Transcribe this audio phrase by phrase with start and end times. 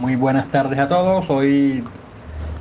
[0.00, 1.28] Muy buenas tardes a todos.
[1.28, 1.84] Hoy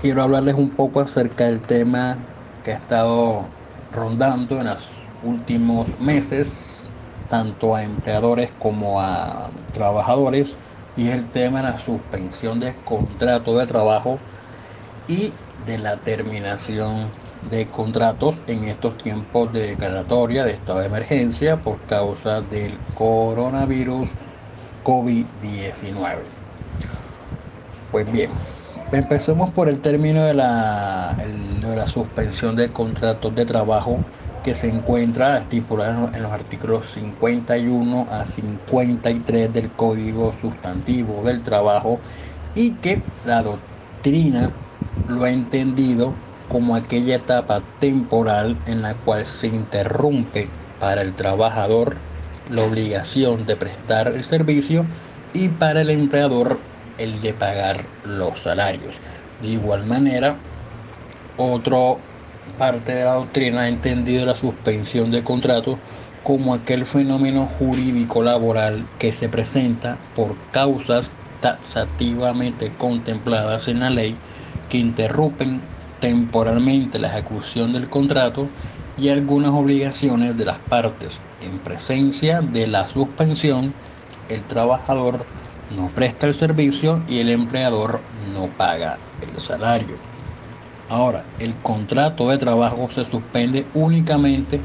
[0.01, 2.17] quiero hablarles un poco acerca del tema
[2.65, 3.45] que ha estado
[3.93, 6.89] rondando en los últimos meses,
[7.29, 10.57] tanto a empleadores como a trabajadores,
[10.97, 14.19] y es el tema de la suspensión de contrato de trabajo
[15.07, 15.31] y
[15.65, 17.07] de la terminación
[17.49, 24.09] de contratos en estos tiempos de declaratoria de estado de emergencia por causa del coronavirus
[24.83, 26.38] COVID-19.
[27.91, 28.37] Pues bien,
[28.91, 34.07] empecemos por el término de la, de la suspensión de contratos de trabajo
[34.43, 42.03] que se encuentra estipulado en los artículos 51 a 53 del Código Sustantivo del Trabajo
[42.53, 44.61] y que la doctrina
[45.05, 52.07] lo ha entendido como aquella etapa temporal en la cual se interrumpe para el trabajador
[52.45, 54.89] la obligación de prestar el servicio
[55.33, 56.68] y para el empleador
[56.99, 58.95] el de pagar los salarios.
[59.41, 60.35] De igual manera,
[61.37, 61.95] otra
[62.57, 65.77] parte de la doctrina ha entendido la suspensión de contratos
[66.23, 71.09] como aquel fenómeno jurídico laboral que se presenta por causas
[71.41, 74.15] taxativamente contempladas en la ley
[74.69, 75.61] que interrumpen
[75.99, 78.47] temporalmente la ejecución del contrato
[78.97, 81.21] y algunas obligaciones de las partes.
[81.41, 83.73] En presencia de la suspensión,
[84.27, 85.25] el trabajador
[85.75, 88.01] no presta el servicio y el empleador
[88.33, 89.95] no paga el salario.
[90.89, 94.59] Ahora, el contrato de trabajo se suspende únicamente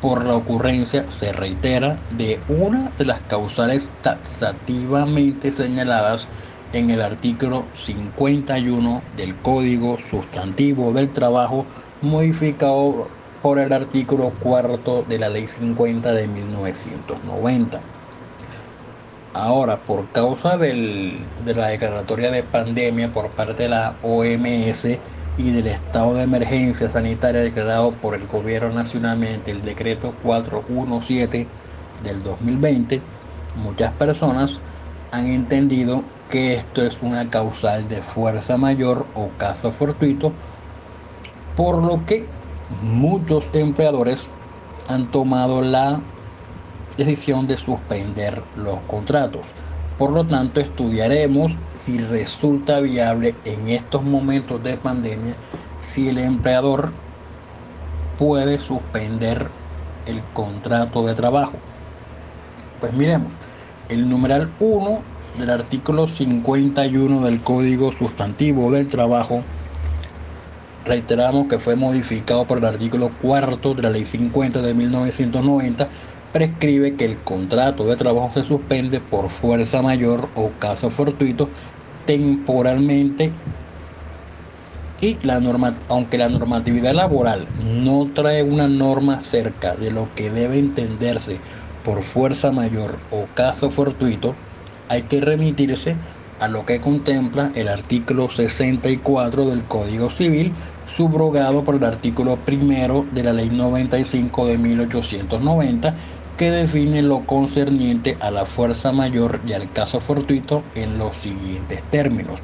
[0.00, 6.28] por la ocurrencia, se reitera, de una de las causales taxativamente señaladas
[6.72, 11.66] en el artículo 51 del Código Sustantivo del Trabajo,
[12.00, 13.08] modificado
[13.42, 17.82] por el artículo cuarto de la Ley 50 de 1990.
[19.38, 24.98] Ahora, por causa de la declaratoria de pandemia por parte de la OMS
[25.36, 31.46] y del estado de emergencia sanitaria declarado por el gobierno nacional mediante el decreto 417
[32.02, 33.02] del 2020,
[33.62, 34.58] muchas personas
[35.12, 40.32] han entendido que esto es una causal de fuerza mayor o caso fortuito,
[41.58, 42.24] por lo que
[42.82, 44.30] muchos empleadores
[44.88, 46.00] han tomado la
[46.96, 49.46] decisión de suspender los contratos.
[49.98, 55.34] Por lo tanto, estudiaremos si resulta viable en estos momentos de pandemia
[55.80, 56.92] si el empleador
[58.18, 59.48] puede suspender
[60.06, 61.54] el contrato de trabajo.
[62.80, 63.32] Pues miremos,
[63.88, 65.00] el numeral 1
[65.38, 69.42] del artículo 51 del Código Sustantivo del Trabajo,
[70.84, 75.88] reiteramos que fue modificado por el artículo 4 de la Ley 50 de 1990,
[76.36, 81.48] prescribe que el contrato de trabajo se suspende por fuerza mayor o caso fortuito
[82.04, 83.32] temporalmente
[85.00, 90.28] y la norma, aunque la normatividad laboral no trae una norma cerca de lo que
[90.28, 91.40] debe entenderse
[91.82, 94.34] por fuerza mayor o caso fortuito,
[94.90, 95.96] hay que remitirse
[96.38, 100.52] a lo que contempla el artículo 64 del Código Civil,
[100.84, 105.94] subrogado por el artículo primero de la Ley 95 de 1890
[106.36, 111.82] que define lo concerniente a la fuerza mayor y al caso fortuito en los siguientes
[111.90, 112.40] términos.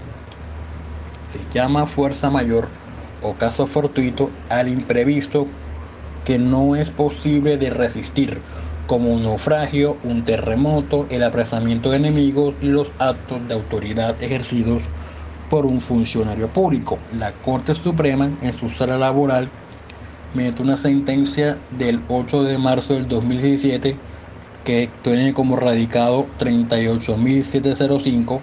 [1.31, 2.69] Se llama fuerza mayor
[3.23, 5.47] o caso fortuito al imprevisto
[6.25, 8.41] que no es posible de resistir,
[8.87, 14.85] como un naufragio, un terremoto, el apresamiento de enemigos y los actos de autoridad ejercidos
[15.51, 16.99] por un funcionario público.
[17.19, 19.51] La Corte Suprema, en su sala laboral,
[20.35, 23.97] mediante una sentencia del 8 de marzo del 2017
[24.65, 28.41] que tiene como radicado 38.705,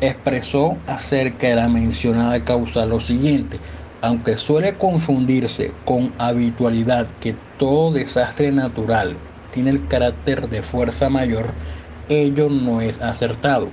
[0.00, 3.60] expresó acerca de la mencionada causa lo siguiente.
[4.00, 9.18] Aunque suele confundirse con habitualidad que todo desastre natural
[9.50, 11.52] tiene el carácter de fuerza mayor,
[12.08, 13.68] ello no es acertado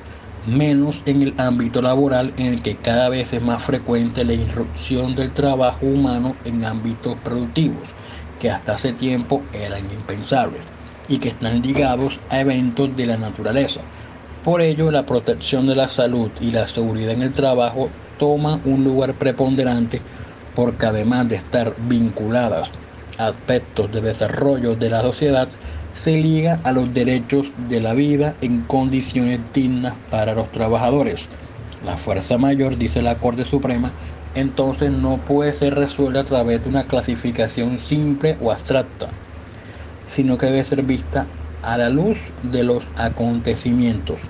[0.48, 5.14] menos en el ámbito laboral en el que cada vez es más frecuente la irrupción
[5.14, 7.90] del trabajo humano en ámbitos productivos
[8.40, 10.66] que hasta hace tiempo eran impensables
[11.10, 13.82] y que están ligados a eventos de la naturaleza.
[14.42, 18.86] Por ello, la protección de la salud y la seguridad en el trabajo toma un
[18.86, 20.02] lugar preponderante
[20.54, 22.72] porque además de estar vinculadas
[23.18, 25.50] a aspectos de desarrollo de la sociedad,
[25.94, 31.30] se liga a los derechos de la vida en condiciones dignas para los trabajadores.
[31.84, 33.92] La fuerza mayor, dice la Corte Suprema,
[34.34, 39.10] entonces no puede ser resuelta a través de una clasificación simple o abstracta,
[40.08, 41.26] sino que debe ser vista
[41.62, 44.22] a la luz de los acontecimientos,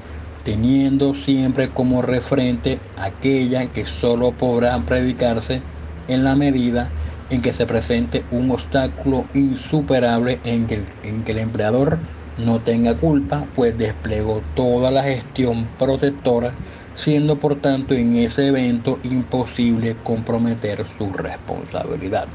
[0.44, 5.62] teniendo siempre como referente aquella que solo podrá predicarse
[6.08, 11.34] en la medida en que se presente un obstáculo insuperable en que, el, en que
[11.34, 12.00] el empleador
[12.38, 16.54] no tenga culpa, pues desplegó toda la gestión protectora,
[16.96, 22.28] siendo por tanto en ese evento imposible comprometer su responsabilidad.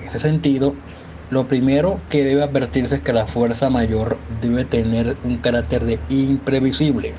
[0.00, 0.74] En ese sentido,
[1.30, 5.98] lo primero que debe advertirse es que la fuerza mayor debe tener un carácter de
[6.08, 7.14] imprevisible.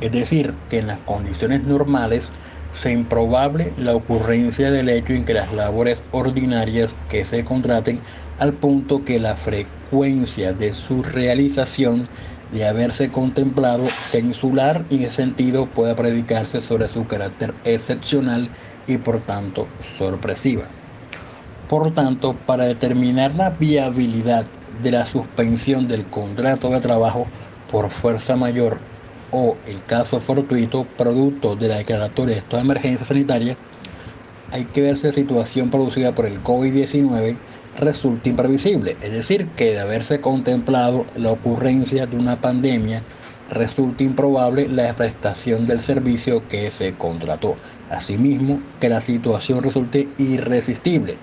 [0.00, 2.30] Es decir, que en las condiciones normales
[2.76, 8.00] sea improbable la ocurrencia del hecho en que las labores ordinarias que se contraten
[8.38, 12.06] al punto que la frecuencia de su realización
[12.52, 18.48] de haberse contemplado censular en ese sentido pueda predicarse sobre su carácter excepcional
[18.86, 20.64] y por tanto sorpresiva.
[21.68, 24.46] Por tanto, para determinar la viabilidad
[24.82, 27.26] de la suspensión del contrato de trabajo
[27.70, 28.78] por fuerza mayor
[29.38, 33.54] o el caso fortuito producto de la declaratoria de estado de emergencia sanitaria,
[34.50, 37.36] hay que ver si la situación producida por el COVID-19
[37.78, 43.02] resulta imprevisible, es decir, que de haberse contemplado la ocurrencia de una pandemia,
[43.50, 47.56] resulta improbable la prestación del servicio que se contrató.
[47.90, 51.18] Asimismo, que la situación resulte irresistible,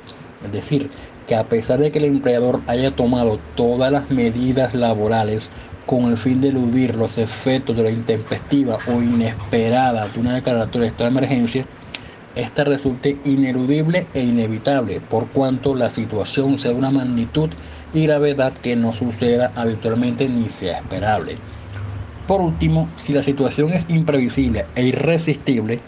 [0.46, 0.92] es decir,
[1.26, 5.50] que a pesar de que el empleador haya tomado todas las medidas laborales
[5.86, 10.82] con el fin de eludir los efectos de la intempestiva o inesperada de una declaratoria
[10.82, 11.66] de estado de emergencia,
[12.36, 17.50] esta resulte ineludible e inevitable, por cuanto la situación sea de una magnitud
[17.94, 21.38] y gravedad que no suceda habitualmente ni sea esperable.
[22.28, 25.80] Por último, si la situación es imprevisible e irresistible,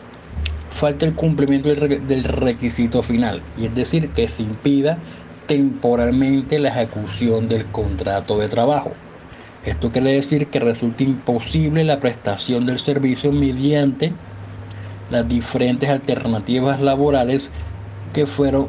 [0.69, 4.99] falta el cumplimiento del requisito final, y es decir, que se impida
[5.47, 8.91] temporalmente la ejecución del contrato de trabajo.
[9.65, 14.13] Esto quiere decir que resulta imposible la prestación del servicio mediante
[15.09, 17.49] las diferentes alternativas laborales
[18.13, 18.67] que fueron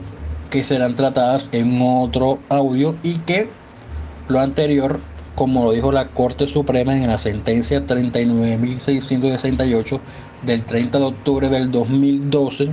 [0.50, 3.50] que serán tratadas en otro audio y que
[4.28, 5.00] lo anterior,
[5.34, 10.00] como lo dijo la Corte Suprema en la sentencia 39.668
[10.46, 12.70] del 30 de octubre del 2012,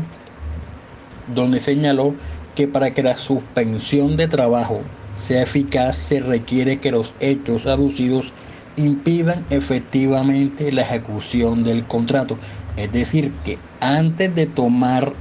[1.36, 2.16] donde señaló
[2.56, 4.80] que para que la suspensión de trabajo
[5.16, 8.34] sea eficaz se requiere que los hechos aducidos
[8.76, 12.38] impidan efectivamente la ejecución del contrato.
[12.78, 15.14] Es decir, que antes de tomar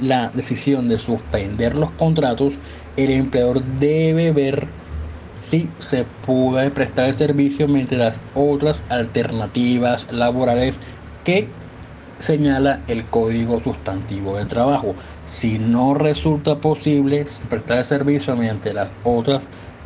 [0.00, 2.54] la decisión de suspender los contratos,
[2.96, 4.68] el empleador debe ver
[5.38, 10.78] si se puede prestar el servicio mientras otras alternativas laborales
[11.24, 11.48] que
[12.20, 14.94] señala el Código Sustantivo del Trabajo.
[15.26, 19.42] Si no resulta posible prestar el servicio mediante las otras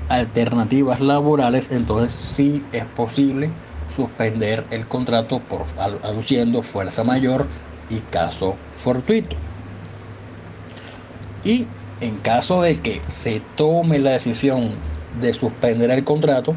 [0.09, 3.51] alternativas laborales, entonces sí es posible
[3.95, 5.65] suspender el contrato por
[6.03, 7.47] aduciendo fuerza mayor
[7.89, 9.37] y caso fortuito.
[11.45, 11.67] Y
[12.01, 14.71] en caso de que se tome la decisión
[15.21, 16.55] de suspender el contrato,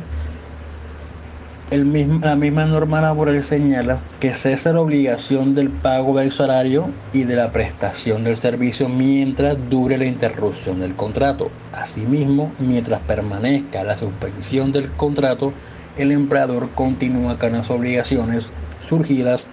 [1.70, 7.36] la misma norma laboral señala que cesa la obligación del pago del salario y de
[7.36, 11.52] la prestación del servicio mientras dure la interrupción del contrato.
[11.74, 15.52] Asimismo, mientras permanezca la suspensión del contrato,
[15.98, 18.54] el empleador continúa con las obligaciones
[18.88, 19.46] surgidas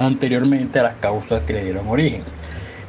[0.00, 2.22] anteriormente a las causas que le dieron origen.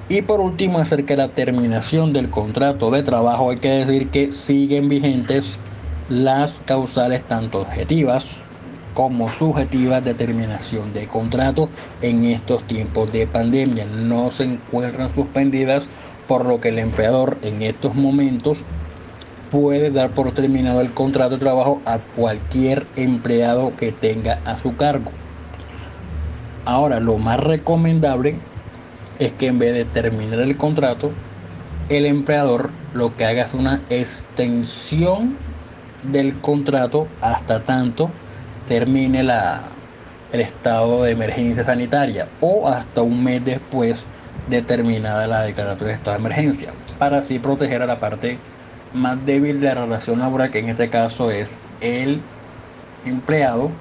[0.10, 4.32] Y por último, acerca de la terminación del contrato de trabajo, hay que decir que
[4.32, 5.60] siguen vigentes
[6.10, 8.44] las causales tanto objetivas
[8.94, 11.70] como subjetivas de terminación de contrato
[12.02, 13.86] en estos tiempos de pandemia.
[13.86, 15.88] No se encuentran suspendidas,
[16.28, 18.60] por lo que el empleador en estos momentos
[19.52, 24.76] puede dar por terminado el contrato de trabajo a cualquier empleado que tenga a su
[24.76, 25.12] cargo.
[26.66, 28.38] Ahora, lo más recomendable
[29.20, 31.12] es que en vez de terminar el contrato,
[31.90, 35.38] el empleador lo que haga es una extensión
[36.12, 38.10] del contrato hasta tanto
[38.68, 39.62] termine la,
[40.32, 44.04] el estado de emergencia sanitaria o hasta un mes después
[44.50, 48.38] de terminada la declaratoria de estado de emergencia, para así proteger a la parte
[48.94, 52.22] más débil de la relación laboral, que en este caso es el
[53.06, 53.72] empleado.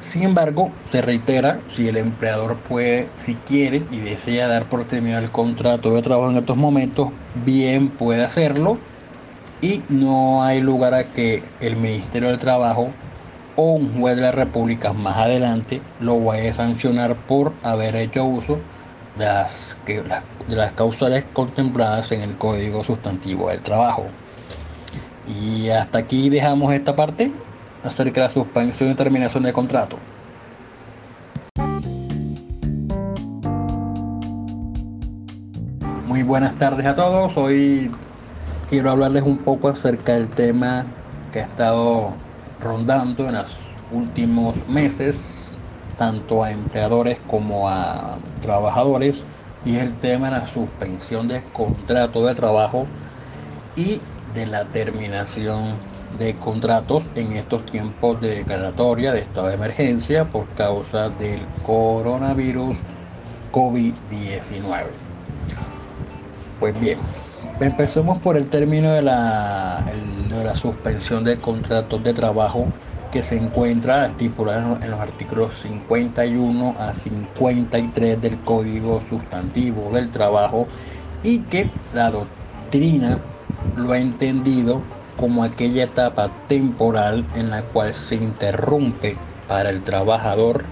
[0.00, 5.24] Sin embargo, se reitera, si el empleador puede, si quiere y desea dar por terminado
[5.24, 7.08] el contrato de trabajo en estos momentos,
[7.44, 8.78] bien puede hacerlo
[9.60, 12.90] y no hay lugar a que el Ministerio del Trabajo
[13.56, 18.24] o un juez de la República más adelante lo vaya a sancionar por haber hecho
[18.24, 18.58] uso
[19.16, 24.06] de las, de las causales contempladas en el Código Sustantivo del Trabajo.
[25.26, 27.32] Y hasta aquí dejamos esta parte.
[27.82, 29.98] acerca de la suspensión y terminación de contrato.
[36.06, 37.36] Muy buenas tardes a todos.
[37.36, 37.90] Hoy
[38.68, 40.84] quiero hablarles un poco acerca del tema
[41.32, 42.12] que ha estado
[42.60, 43.58] rondando en los
[43.90, 45.56] últimos meses,
[45.96, 49.24] tanto a empleadores como a trabajadores,
[49.64, 52.86] y es el tema de la suspensión de contrato de trabajo
[53.74, 54.00] y
[54.34, 55.76] de la terminación
[56.18, 62.78] de contratos en estos tiempos de declaratoria de estado de emergencia por causa del coronavirus
[63.50, 64.84] COVID-19.
[66.60, 66.98] Pues bien,
[67.60, 72.68] empecemos por el término de la, de la suspensión de contratos de trabajo
[73.10, 80.68] que se encuentra estipulado en los artículos 51 a 53 del Código Sustantivo del Trabajo
[81.22, 83.18] y que la doctrina
[83.74, 84.82] lo ha entendido
[85.16, 89.16] como aquella etapa temporal en la cual se interrumpe
[89.48, 90.64] para el trabajador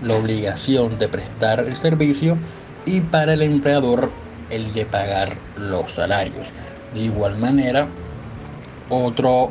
[0.00, 2.38] la obligación de prestar el servicio
[2.84, 4.10] y para el empleador
[4.52, 6.46] el de pagar los salarios.
[6.94, 7.88] De igual manera,
[8.88, 9.50] otro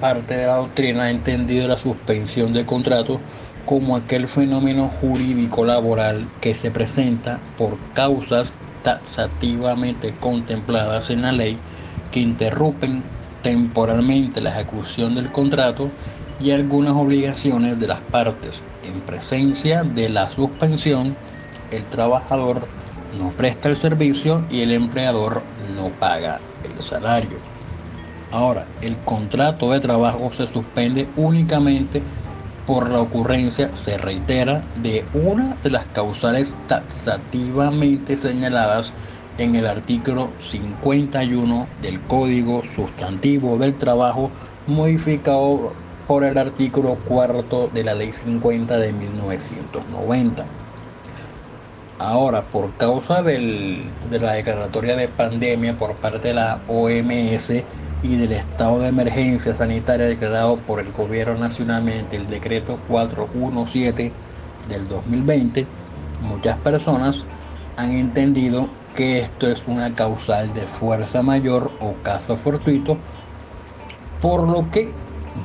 [0.00, 3.20] parte de la doctrina ha entendido la suspensión de contratos
[3.64, 11.56] como aquel fenómeno jurídico laboral que se presenta por causas taxativamente contempladas en la ley
[12.10, 13.02] que interrumpen
[13.42, 15.88] temporalmente la ejecución del contrato
[16.40, 18.64] y algunas obligaciones de las partes.
[18.82, 21.16] En presencia de la suspensión,
[21.70, 22.66] el trabajador
[23.18, 25.42] no presta el servicio y el empleador
[25.76, 27.38] no paga el salario.
[28.30, 32.02] Ahora, el contrato de trabajo se suspende únicamente
[32.66, 38.92] por la ocurrencia, se reitera, de una de las causales taxativamente señaladas
[39.38, 44.30] en el artículo 51 del Código Sustantivo del Trabajo,
[44.66, 45.74] modificado
[46.06, 50.46] por el artículo cuarto de la Ley 50 de 1990.
[52.04, 57.50] Ahora, por causa de la declaratoria de pandemia por parte de la OMS
[58.02, 64.12] y del estado de emergencia sanitaria declarado por el gobierno nacionalmente el decreto 417
[64.68, 65.64] del 2020,
[66.22, 67.24] muchas personas
[67.76, 72.98] han entendido que esto es una causal de fuerza mayor o caso fortuito,
[74.20, 74.90] por lo que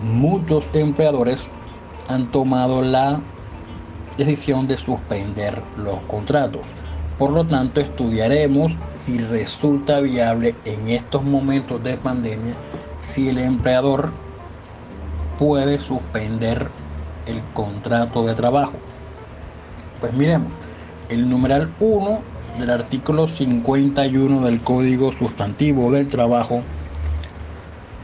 [0.01, 1.51] muchos empleadores
[2.09, 3.21] han tomado la
[4.17, 6.67] decisión de suspender los contratos.
[7.17, 12.55] Por lo tanto, estudiaremos si resulta viable en estos momentos de pandemia
[12.99, 14.11] si el empleador
[15.37, 16.67] puede suspender
[17.27, 18.73] el contrato de trabajo.
[19.99, 20.53] Pues miremos,
[21.09, 22.19] el numeral 1
[22.59, 26.61] del artículo 51 del Código Sustantivo del Trabajo,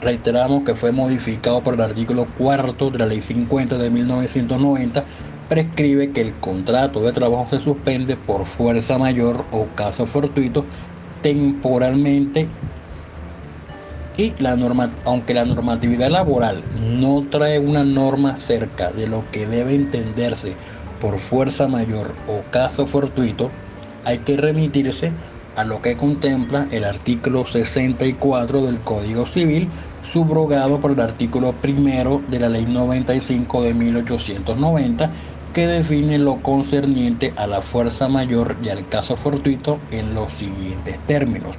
[0.02, 5.04] reiteramos que fue modificado por el artículo 4 de la Ley 50 de 1990,
[5.50, 10.66] prescribe que el contrato de trabajo se suspende por fuerza mayor o caso fortuito
[11.22, 12.48] temporalmente
[14.18, 19.48] y la norma, aunque la normatividad laboral no trae una norma cerca de lo que
[19.48, 20.56] debe entenderse
[21.00, 23.50] por fuerza mayor o caso fortuito,
[24.06, 25.12] hay que remitirse
[25.56, 29.70] a lo que contempla el artículo 64 del Código Civil,
[30.04, 35.12] subrogado por el artículo primero de la Ley 95 de 1890,
[35.54, 40.98] que define lo concerniente a la fuerza mayor y al caso fortuito en los siguientes
[41.06, 41.56] términos.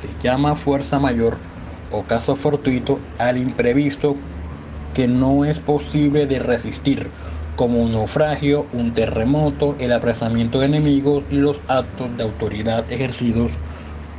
[0.00, 1.38] Se llama fuerza mayor
[1.90, 4.16] o caso fortuito al imprevisto
[4.94, 7.10] que no es posible de resistir
[7.56, 13.52] como un naufragio, un terremoto, el apresamiento de enemigos y los actos de autoridad ejercidos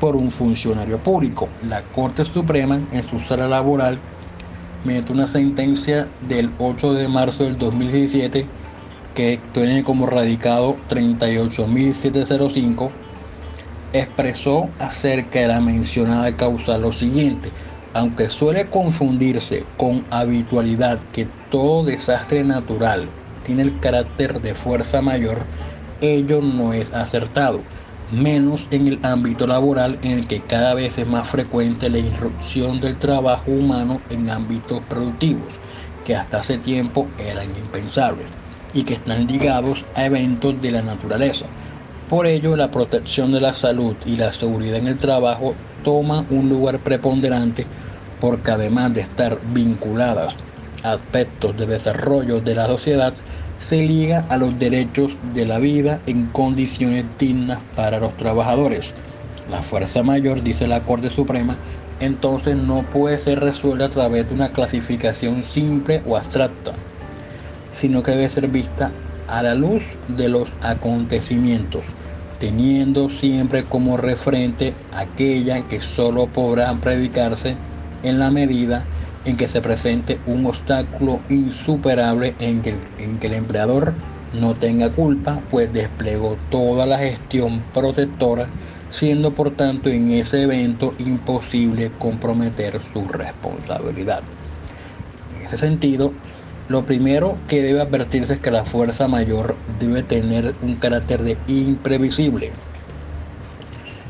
[0.03, 1.48] por un funcionario público.
[1.69, 3.98] La Corte Suprema, en su sala laboral,
[4.83, 8.45] mediante una sentencia del 8 de marzo del 2017,
[9.15, 12.91] que tiene como radicado 38.705,
[13.93, 17.50] expresó acerca de la mencionada causa lo siguiente.
[17.93, 23.07] Aunque suele confundirse con habitualidad que todo desastre natural
[23.45, 25.38] tiene el carácter de fuerza mayor,
[26.01, 27.62] ello no es acertado,
[28.13, 32.79] menos en el ámbito laboral en el que cada vez es más frecuente la irrupción
[32.79, 35.60] del trabajo humano en ámbitos productivos,
[36.05, 38.27] que hasta hace tiempo eran impensables
[38.74, 41.46] y que están ligados a eventos de la naturaleza.
[42.10, 46.50] Por ello, la protección de la salud y la seguridad en el trabajo toma un
[46.50, 47.65] lugar preponderante
[48.20, 50.38] porque además de estar vinculadas
[50.84, 53.13] aspectos de desarrollo de la sociedad
[53.63, 58.93] se liga a los derechos de la vida en condiciones dignas para los trabajadores.
[59.50, 61.55] La fuerza mayor, dice la Corte Suprema,
[62.01, 66.74] entonces no puede ser resuelta a través de una clasificación simple o abstracta,
[67.74, 68.91] sino que debe ser vista
[69.29, 71.86] a la luz de los acontecimientos,
[72.39, 77.55] teniendo siempre como referente aquella que solo podrá predicarse
[78.03, 78.86] en la medida
[79.25, 83.94] en que se presente un obstáculo insuperable en que, en que el empleador
[84.34, 88.48] no tenga culpa, pues desplegó toda la gestión protectora,
[88.89, 94.24] siendo por tanto en ese evento imposible comprometer su responsabilidad.
[95.38, 96.13] En ese sentido,
[96.70, 101.38] lo primero que debe advertirse es que la fuerza mayor debe tener un carácter de
[101.48, 102.51] imprevisible.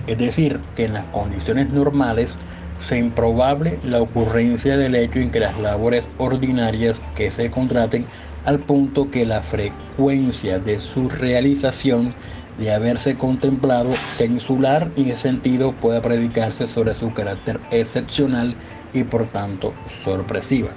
[0.08, 2.36] Es decir, que en las condiciones normales
[2.80, 8.06] sea improbable la ocurrencia del hecho en que las labores ordinarias que se contraten
[8.46, 12.14] al punto que la frecuencia de su realización
[12.58, 18.56] de haberse contemplado censular en ese sentido pueda predicarse sobre su carácter excepcional
[18.94, 20.70] y por tanto sorpresiva.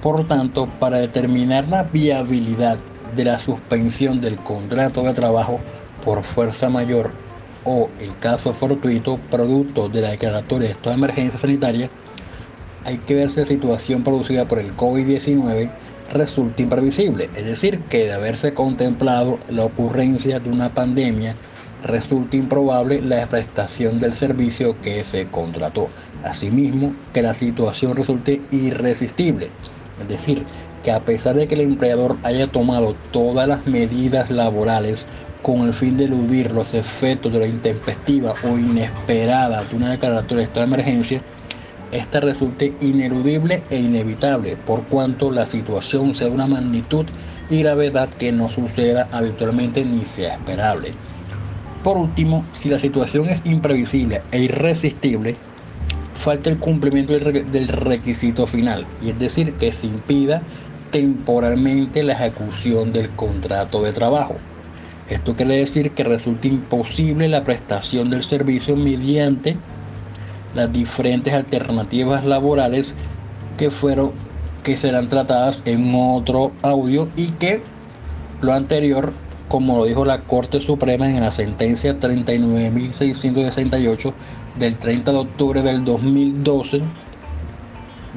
[0.00, 2.78] Por tanto, para determinar la viabilidad
[3.14, 5.60] de la suspensión del contrato de trabajo
[6.04, 7.12] por fuerza mayor
[7.64, 11.90] o el caso fortuito producto de la declaratoria de estado de emergencia sanitaria,
[12.84, 15.70] hay que ver si la situación producida por el COVID-19
[16.12, 21.36] resulta imprevisible, es decir, que de haberse contemplado la ocurrencia de una pandemia,
[21.82, 25.88] resulta improbable la prestación del servicio que se contrató.
[26.24, 29.50] Asimismo, que la situación resulte irresistible,
[30.00, 30.44] es decir,
[30.82, 35.06] que a pesar de que el empleador haya tomado todas las medidas laborales
[35.42, 40.38] con el fin de eludir los efectos de la intempestiva o inesperada de una declaratoria
[40.38, 41.22] de estado de emergencia,
[41.92, 47.06] esta resulte ineludible e inevitable, por cuanto la situación sea de una magnitud
[47.48, 50.92] y gravedad que no suceda habitualmente ni sea esperable.
[51.82, 55.36] Por último, si la situación es imprevisible e irresistible,
[56.14, 60.42] falta el cumplimiento del requisito final, y es decir, que se impida
[60.90, 64.36] temporalmente la ejecución del contrato de trabajo.
[65.10, 69.56] Esto quiere decir que resulta imposible la prestación del servicio mediante
[70.54, 72.94] las diferentes alternativas laborales
[73.58, 74.12] que fueron
[74.62, 77.60] que serán tratadas en otro audio y que
[78.40, 79.12] lo anterior,
[79.48, 84.12] como lo dijo la Corte Suprema en la sentencia 39.668
[84.60, 86.82] del 30 de octubre del 2012,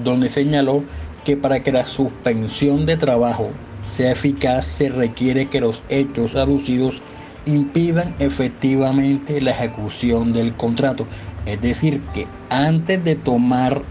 [0.03, 0.83] donde señaló
[1.25, 3.49] que para que la suspensión de trabajo
[3.85, 7.01] sea eficaz se requiere que los hechos aducidos
[7.45, 11.05] impidan efectivamente la ejecución del contrato.
[11.45, 13.81] Es decir, que antes de tomar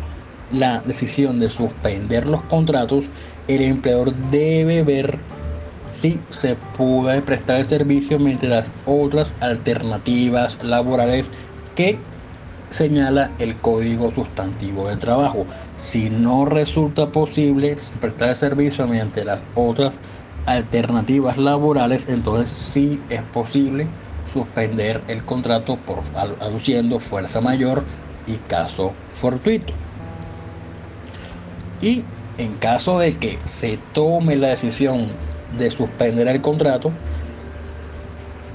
[0.52, 3.04] la decisión de suspender los contratos,
[3.48, 5.18] el empleador debe ver
[5.88, 11.30] si se puede prestar el servicio mientras las otras alternativas laborales
[11.74, 11.98] que
[12.72, 15.46] señala el código sustantivo del trabajo.
[15.78, 19.94] Si no resulta posible prestar el servicio mediante las otras
[20.46, 23.86] alternativas laborales, entonces sí es posible
[24.32, 26.02] suspender el contrato por
[26.40, 27.84] aduciendo fuerza mayor
[28.26, 29.72] y caso fortuito.
[31.80, 32.04] Y
[32.38, 35.08] en caso de que se tome la decisión
[35.58, 36.92] de suspender el contrato,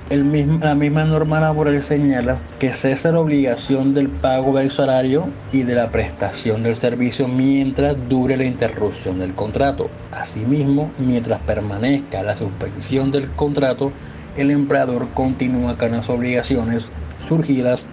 [0.09, 5.75] la misma norma laboral señala que cesa la obligación del pago del salario y de
[5.75, 9.89] la prestación del servicio mientras dure la interrupción del contrato.
[10.13, 13.91] Asimismo, mientras permanezca la suspensión del contrato,
[14.37, 16.89] el empleador continúa con las obligaciones
[17.27, 17.85] surgidas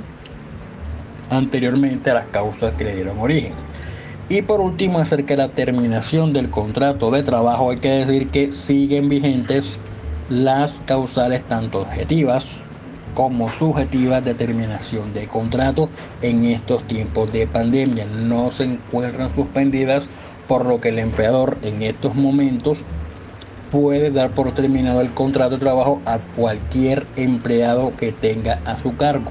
[1.31, 3.55] anteriormente a las causas que le dieron origen.
[4.29, 8.53] Y por último, acerca de la terminación del contrato de trabajo, hay que decir que
[8.53, 9.79] siguen vigentes
[10.29, 12.65] las causales tanto objetivas
[13.15, 15.89] como subjetivas de terminación de contrato
[16.23, 18.07] en estos tiempos de pandemia.
[18.07, 20.09] No se encuentran suspendidas,
[20.49, 22.79] por lo que el empleador en estos momentos
[23.71, 28.97] puede dar por terminado el contrato de trabajo a cualquier empleado que tenga a su
[28.97, 29.31] cargo.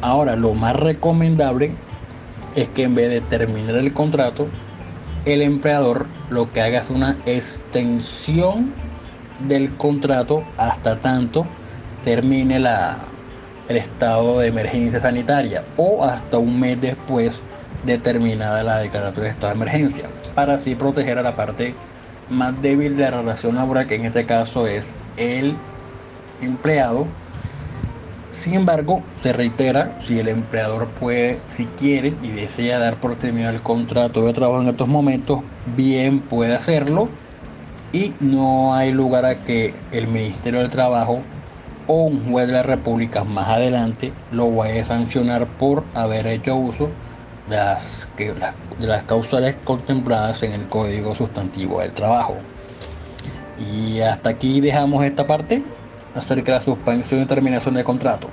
[0.00, 1.74] Ahora, lo más recomendable
[2.54, 4.48] es que en vez de terminar el contrato,
[5.24, 8.72] el empleador lo que haga es una extensión
[9.48, 11.46] del contrato hasta tanto
[12.04, 12.98] termine la,
[13.68, 17.40] el estado de emergencia sanitaria o hasta un mes después
[17.84, 21.74] de terminada la declaratoria de estado de emergencia, para así proteger a la parte
[22.28, 25.54] más débil de la relación laboral, que en este caso es el
[26.40, 27.06] empleado.
[28.32, 33.54] Sin embargo, se reitera, si el empleador puede, si quiere y desea dar por terminado
[33.54, 35.40] el contrato de trabajo en estos momentos,
[35.76, 37.08] bien puede hacerlo
[37.92, 41.22] y no hay lugar a que el Ministerio del Trabajo
[41.86, 46.54] o un juez de la República más adelante lo vaya a sancionar por haber hecho
[46.54, 46.88] uso
[47.48, 52.36] de las, de las causales contempladas en el Código Sustantivo del Trabajo.
[53.58, 55.62] Y hasta aquí dejamos esta parte
[56.14, 58.28] acerca de la suspensión y terminación de contrato.